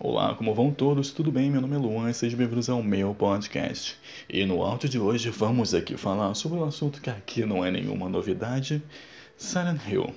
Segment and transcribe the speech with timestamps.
[0.00, 1.10] Olá, como vão todos?
[1.10, 1.50] Tudo bem?
[1.50, 3.98] Meu nome é Luan e sejam bem-vindos ao meu podcast.
[4.28, 7.70] E no áudio de hoje vamos aqui falar sobre um assunto que aqui não é
[7.72, 8.80] nenhuma novidade,
[9.36, 10.14] Silent Hill.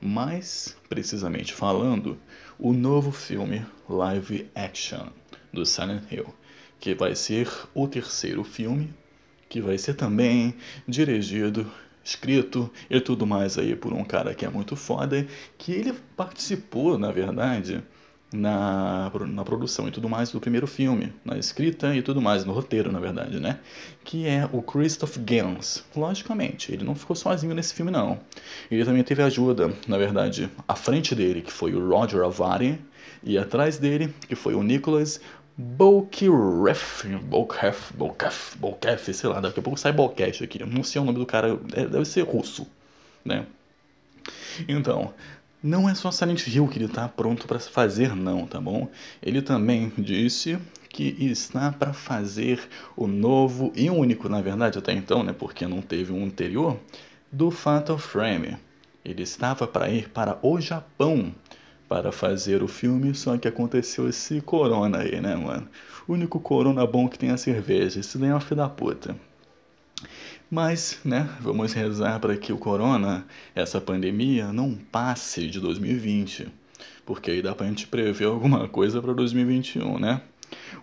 [0.00, 2.18] Mais precisamente falando,
[2.58, 5.06] o novo filme live action
[5.52, 6.34] do Silent Hill,
[6.80, 8.92] que vai ser o terceiro filme,
[9.48, 10.52] que vai ser também
[10.88, 11.70] dirigido
[12.04, 15.24] escrito e tudo mais aí por um cara que é muito foda,
[15.56, 17.84] que ele participou, na verdade,
[18.32, 22.52] na, na produção e tudo mais do primeiro filme, na escrita e tudo mais, no
[22.52, 23.58] roteiro, na verdade, né?
[24.04, 25.84] Que é o Christoph Gans.
[25.94, 28.18] Logicamente, ele não ficou sozinho nesse filme, não.
[28.70, 32.80] Ele também teve ajuda, na verdade, à frente dele, que foi o Roger Avary,
[33.22, 35.20] e atrás dele, que foi o Nicholas
[35.56, 40.64] Bolkiref, Bolkef, Bolkef, Bolkef, sei lá, daqui a pouco sai Bolkef aqui.
[40.64, 42.66] Não sei o nome do cara, é, deve ser russo,
[43.24, 43.46] né?
[44.68, 45.12] Então,
[45.62, 48.88] não é só Silent Hill que ele está pronto para fazer, não, tá bom?
[49.22, 52.60] Ele também disse que está para fazer
[52.96, 55.32] o novo e único, na verdade, até então, né?
[55.32, 56.78] Porque não teve um anterior,
[57.30, 58.58] do Fatal Frame.
[59.04, 61.32] Ele estava para ir para o Japão
[61.88, 65.68] para fazer o filme, só que aconteceu esse corona aí, né, mano?
[66.06, 68.00] O único corona bom que tem a cerveja.
[68.00, 69.16] Isso nem é uma filha da puta.
[70.54, 76.46] Mas, né, vamos rezar para que o corona, essa pandemia, não passe de 2020,
[77.06, 80.20] porque aí dá para a gente prever alguma coisa para 2021, né?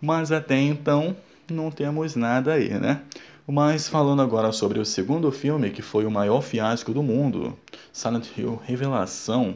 [0.00, 1.14] Mas até então
[1.50, 3.02] não temos nada aí, né?
[3.46, 7.54] Mas falando agora sobre o segundo filme, que foi o maior fiasco do mundo,
[7.92, 9.54] Silent Hill Revelação,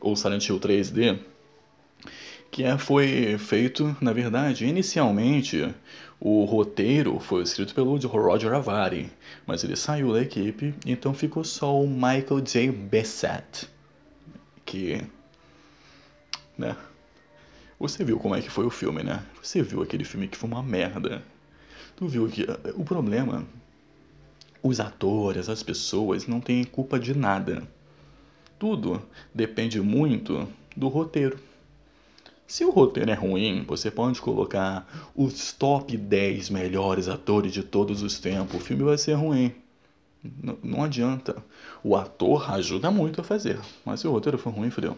[0.00, 1.16] ou Silent Hill 3D,
[2.50, 5.72] que é, foi feito, na verdade, inicialmente
[6.20, 9.10] o roteiro foi escrito pelo Roger Avary,
[9.46, 12.72] mas ele saiu da equipe, então ficou só o Michael J.
[12.72, 13.68] Bessett,
[14.64, 15.00] que,
[16.56, 16.76] né?
[17.78, 19.22] Você viu como é que foi o filme, né?
[19.40, 21.22] Você viu aquele filme que foi uma merda.
[21.94, 23.46] Tu viu que o problema,
[24.60, 27.62] os atores, as pessoas não têm culpa de nada.
[28.58, 29.00] Tudo
[29.32, 31.38] depende muito do roteiro.
[32.48, 38.02] Se o roteiro é ruim, você pode colocar os top 10 melhores atores de todos
[38.02, 38.56] os tempos.
[38.56, 39.54] O filme vai ser ruim.
[40.24, 41.44] N não adianta.
[41.84, 44.96] O ator ajuda muito a fazer, mas se o roteiro for ruim, fodeu.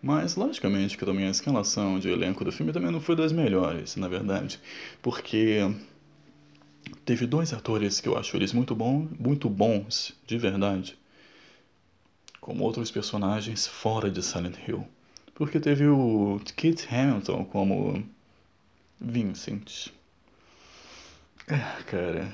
[0.00, 3.94] Mas, logicamente, que também a escalação de elenco do filme também não foi das melhores,
[3.96, 4.58] na verdade.
[5.02, 5.60] Porque
[7.04, 10.98] teve dois atores que eu acho eles muito, bom, muito bons, de verdade.
[12.40, 14.88] Como outros personagens fora de Silent Hill.
[15.38, 18.04] Porque teve o Kit Hamilton como
[19.00, 19.86] Vincent.
[21.46, 22.32] É, cara.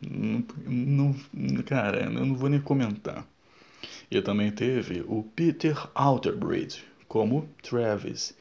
[0.00, 3.26] Não, não, cara, eu não vou nem comentar.
[4.10, 8.34] E também teve o Peter Alterbridge como Travis.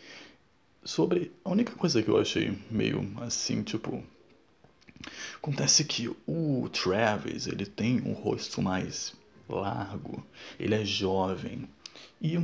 [0.82, 4.02] Sobre a única coisa que eu achei meio assim, tipo,
[5.36, 9.14] acontece que o Travis, ele tem um rosto mais
[9.50, 10.26] largo,
[10.58, 11.68] ele é jovem
[12.22, 12.40] e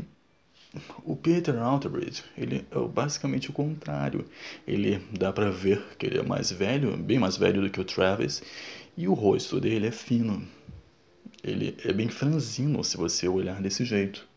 [1.03, 4.25] o Peter Alterbridge, ele é basicamente o contrário.
[4.65, 7.85] Ele dá para ver que ele é mais velho, bem mais velho do que o
[7.85, 8.41] Travis,
[8.95, 10.47] e o rosto dele é fino.
[11.43, 14.27] Ele é bem franzino se você olhar desse jeito.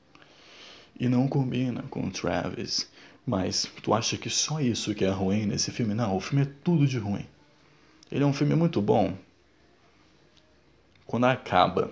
[0.98, 2.90] E não combina com o Travis.
[3.26, 5.94] Mas tu acha que só isso que é ruim nesse filme?
[5.94, 7.26] Não, o filme é tudo de ruim.
[8.10, 9.16] Ele é um filme muito bom.
[11.06, 11.90] Quando acaba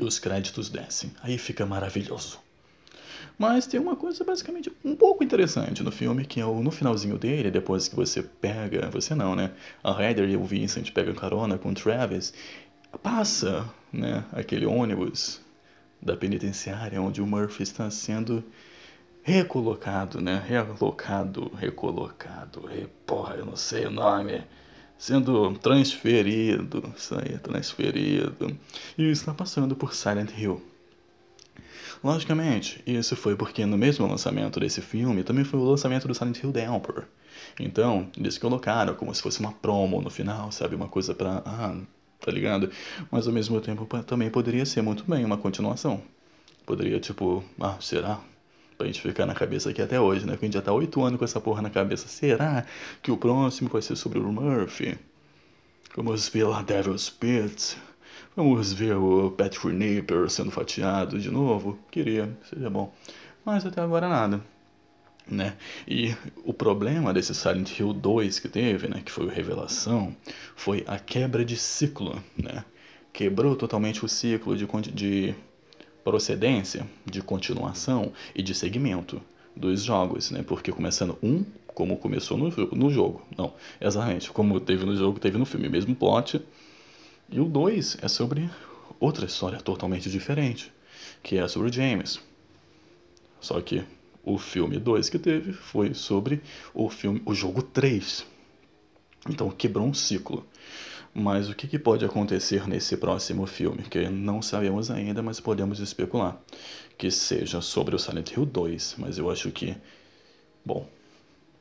[0.00, 2.38] os créditos descem, aí fica maravilhoso.
[3.38, 7.18] Mas tem uma coisa basicamente um pouco interessante no filme, que é o, no finalzinho
[7.18, 8.90] dele, depois que você pega.
[8.90, 9.52] Você não, né?
[9.82, 12.32] A Heather e o Vincent pegam carona com o Travis,
[13.02, 14.24] passa, né?
[14.32, 15.40] Aquele ônibus
[16.00, 18.44] da penitenciária onde o Murphy está sendo
[19.22, 20.42] recolocado, né?
[20.46, 22.88] Recolocado, recolocado, re...
[23.06, 24.42] porra, eu não sei o nome.
[24.96, 28.56] Sendo transferido, isso aí, transferido.
[28.96, 30.60] E está passando por Silent Hill.
[32.02, 36.42] Logicamente, isso foi porque no mesmo lançamento desse filme também foi o lançamento do Silent
[36.42, 36.66] Hill The.
[37.60, 40.74] Então, eles colocaram como se fosse uma promo no final, sabe?
[40.74, 41.42] Uma coisa pra.
[41.44, 41.76] Ah,
[42.20, 42.70] tá ligado?
[43.10, 46.02] Mas ao mesmo tempo também poderia ser muito bem uma continuação.
[46.64, 48.20] Poderia, tipo, ah, será?
[48.76, 50.36] Pra gente ficar na cabeça aqui até hoje, né?
[50.36, 52.06] Que a gente já tá oito anos com essa porra na cabeça.
[52.06, 52.64] Será
[53.02, 54.96] que o próximo vai ser sobre o Murphy?
[55.96, 57.76] Vamos ver lá Devil's Pit.
[58.36, 61.78] Vamos ver o Patrick Napier sendo fatiado de novo.
[61.90, 62.92] Queria, seria bom.
[63.44, 64.40] Mas até agora nada.
[65.26, 65.56] Né?
[65.86, 70.16] E o problema desse Silent Hill 2 que teve, né, que foi o Revelação,
[70.56, 72.64] foi a quebra de ciclo, né?
[73.12, 75.34] Quebrou totalmente o ciclo de, de
[76.02, 79.20] procedência, de continuação e de segmento.
[79.54, 80.42] dos jogos, né?
[80.42, 83.22] Porque começando um, como começou no, no jogo.
[83.36, 86.40] Não, exatamente, como teve no jogo, teve no filme, mesmo plot.
[87.30, 88.48] E o 2 é sobre
[88.98, 90.72] outra história totalmente diferente,
[91.22, 92.20] que é sobre James.
[93.40, 93.84] Só que
[94.24, 96.42] o filme 2 que teve foi sobre
[96.72, 98.26] o filme, o jogo 3.
[99.28, 100.46] Então quebrou um ciclo.
[101.14, 103.82] Mas o que, que, pode acontecer nesse próximo filme?
[103.82, 106.40] Que não sabemos ainda, mas podemos especular.
[106.96, 108.96] Que seja sobre o Silent Hill 2.
[108.98, 109.76] Mas eu acho que.
[110.64, 110.88] Bom.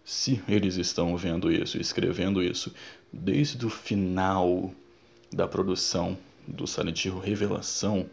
[0.04, 2.74] Se eles estão vendo isso, escrevendo isso,
[3.12, 4.74] desde o final
[5.32, 8.10] da produção do Silent Hill Revelação,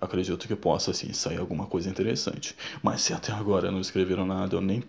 [0.00, 2.56] acredito que possa assim sair alguma coisa interessante.
[2.82, 4.82] Mas se até agora não escreveram nada, eu nem,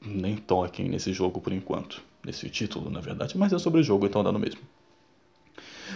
[0.00, 2.02] nem toquem nesse jogo por enquanto.
[2.24, 4.60] Nesse título, na verdade, mas é sobre o jogo, então dá no mesmo.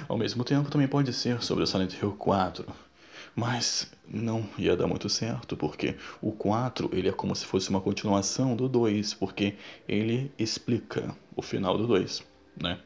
[0.09, 2.67] Ao mesmo tempo, também pode ser sobre o Silent Hill 4.
[3.35, 7.81] Mas não ia dar muito certo, porque o 4 ele é como se fosse uma
[7.81, 9.57] continuação do 2, porque
[9.87, 12.25] ele explica o final do 2,
[12.61, 12.81] né?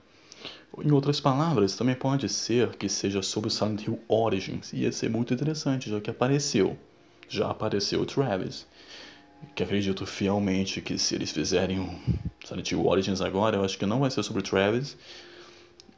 [0.83, 4.73] Em outras palavras, também pode ser que seja sobre o Silent Hill Origins.
[4.73, 6.79] Ia ser muito interessante, já que apareceu.
[7.29, 8.67] Já apareceu o Travis.
[9.55, 11.99] Que acredito fielmente que se eles fizerem o
[12.45, 14.97] Silent Hill Origins agora, eu acho que não vai ser sobre o Travis,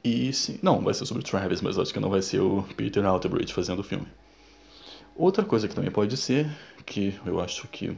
[0.05, 2.65] e sim, não, vai ser sobre o Travis, mas acho que não vai ser o
[2.77, 4.07] Peter Alterbridge fazendo o filme.
[5.15, 6.51] Outra coisa que também pode ser,
[6.85, 7.97] que eu acho que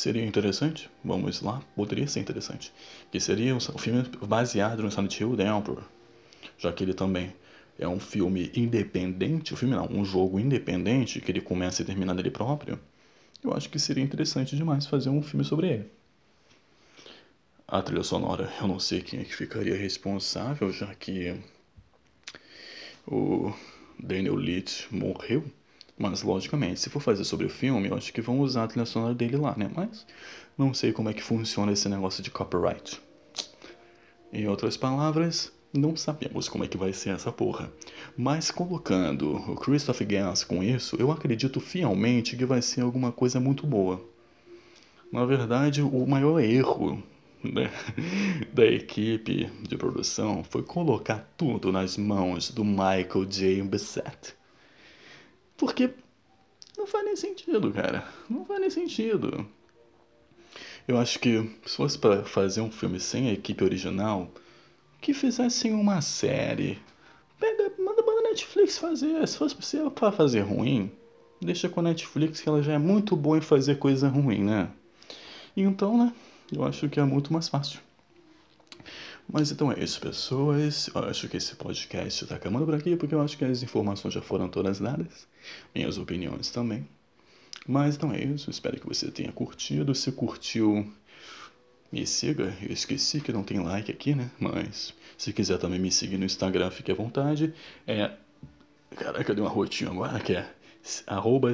[0.00, 2.72] seria interessante, vamos lá, poderia ser interessante,
[3.12, 5.84] que seria um filme baseado no Silent Hill The Emperor,
[6.58, 7.34] já que ele também
[7.78, 12.14] é um filme independente, o filme não, um jogo independente, que ele começa e termina
[12.14, 12.80] dele próprio,
[13.44, 15.90] eu acho que seria interessante demais fazer um filme sobre ele.
[17.68, 21.36] A trilha sonora, eu não sei quem é que ficaria responsável, já que
[23.06, 23.52] o
[23.98, 25.44] Daniel Leach morreu.
[26.00, 28.86] Mas, logicamente, se for fazer sobre o filme, eu acho que vão usar a trilha
[28.86, 29.70] sonora dele lá, né?
[29.76, 30.06] Mas
[30.56, 32.98] não sei como é que funciona esse negócio de copyright.
[34.32, 37.70] Em outras palavras, não sabemos como é que vai ser essa porra.
[38.16, 43.38] Mas colocando o Christoph Gans com isso, eu acredito fielmente que vai ser alguma coisa
[43.38, 44.02] muito boa.
[45.12, 47.02] Na verdade, o maior erro
[47.44, 47.70] né,
[48.54, 53.62] da equipe de produção foi colocar tudo nas mãos do Michael J.
[53.64, 54.39] Bissett.
[55.60, 55.90] Porque
[56.78, 58.02] não faz nem sentido, cara.
[58.30, 59.46] Não faz nem sentido.
[60.88, 64.30] Eu acho que se fosse para fazer um filme sem a equipe original,
[65.02, 66.78] que fizessem uma série.
[67.38, 69.28] Pega, manda para Netflix fazer.
[69.28, 69.54] Se fosse
[69.94, 70.90] para fazer ruim,
[71.42, 74.70] deixa com a Netflix que ela já é muito boa em fazer coisa ruim, né?
[75.54, 76.14] Então, né?
[76.50, 77.80] Eu acho que é muito mais fácil.
[79.32, 80.88] Mas então é isso, pessoas.
[80.92, 84.12] Eu acho que esse podcast está acabando por aqui, porque eu acho que as informações
[84.12, 85.28] já foram todas dadas.
[85.74, 86.86] Minhas opiniões também.
[87.66, 88.50] Mas então é isso.
[88.50, 89.94] Espero que você tenha curtido.
[89.94, 90.92] Se curtiu,
[91.92, 92.56] me siga.
[92.60, 94.30] Eu esqueci que não tem like aqui, né?
[94.38, 97.54] Mas se quiser também me seguir no Instagram, fique à vontade.
[97.86, 98.12] É.
[98.96, 100.52] Caraca, deu uma rotinha agora, que é
[101.06, 101.52] arroba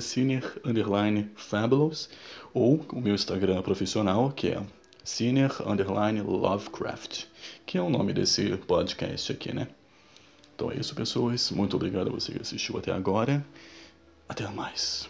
[0.64, 2.08] underline fabulous
[2.54, 4.62] ou o meu Instagram profissional, que é
[5.06, 7.26] Sinner Underline Lovecraft,
[7.64, 9.68] que é o nome desse podcast aqui, né?
[10.56, 11.48] Então é isso, pessoas.
[11.52, 13.46] Muito obrigado a você que assistiu até agora.
[14.28, 15.08] Até mais.